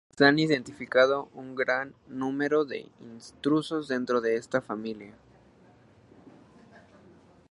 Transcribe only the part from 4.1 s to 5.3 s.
de esta familia.